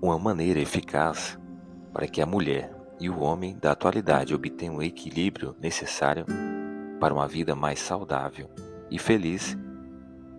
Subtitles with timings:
[0.00, 1.38] uma maneira eficaz
[1.92, 6.24] para que a mulher e o homem da atualidade obtenham o equilíbrio necessário
[6.98, 8.48] para uma vida mais saudável
[8.90, 9.56] e feliz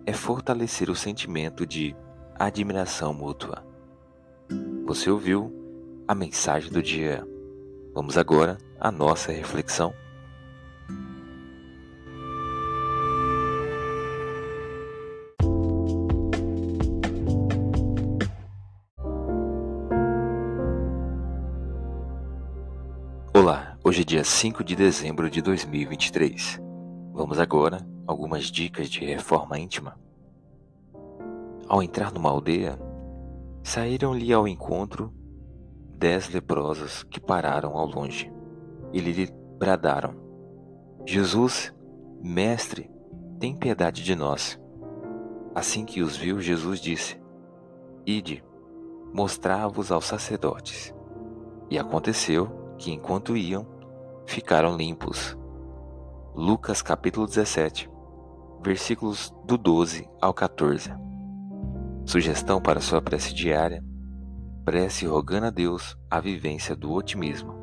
[0.04, 1.94] é fortalecer o sentimento de
[2.34, 3.64] admiração mútua.
[4.84, 5.52] Você ouviu
[6.06, 7.26] a mensagem do dia.
[7.94, 9.94] Vamos agora à nossa reflexão.
[23.34, 26.60] Olá, hoje é dia 5 de dezembro de 2023.
[27.14, 29.98] Vamos agora algumas dicas de reforma íntima.
[31.66, 32.78] Ao entrar numa aldeia,
[33.62, 35.10] saíram-lhe ao encontro
[35.96, 38.30] dez leprosos que pararam ao longe
[38.92, 39.26] e lhe
[39.58, 40.14] bradaram:
[41.06, 41.72] Jesus,
[42.22, 42.90] mestre,
[43.40, 44.60] tem piedade de nós.
[45.54, 47.18] Assim que os viu, Jesus disse:
[48.04, 48.44] Ide,
[49.10, 50.94] mostrai-vos aos sacerdotes.
[51.70, 53.64] E aconteceu que enquanto iam,
[54.26, 55.38] ficaram limpos.
[56.34, 57.88] Lucas capítulo 17,
[58.60, 60.90] versículos do 12 ao 14.
[62.04, 63.84] Sugestão para sua prece diária:
[64.64, 67.54] prece rogando a Deus a vivência do otimismo.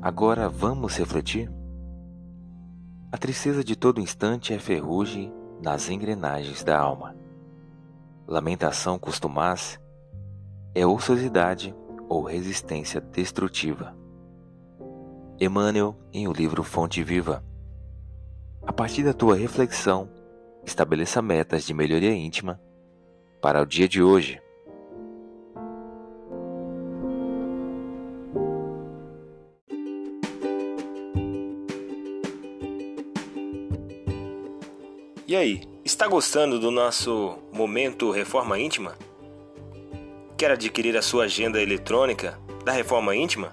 [0.00, 1.52] Agora vamos refletir?
[3.12, 5.30] A tristeza de todo instante é ferrugem
[5.62, 7.14] nas engrenagens da alma.
[8.26, 9.78] Lamentação costumaz
[10.74, 11.76] é ociosidade
[12.08, 13.94] ou resistência destrutiva.
[15.38, 17.44] Emmanuel em o livro Fonte Viva.
[18.66, 20.08] A partir da tua reflexão,
[20.64, 22.60] estabeleça metas de melhoria íntima
[23.42, 24.40] para o dia de hoje.
[35.28, 38.96] E aí, está gostando do nosso momento Reforma Íntima?
[40.36, 43.52] Quer adquirir a sua agenda eletrônica da Reforma Íntima?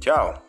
[0.00, 0.47] Tchau!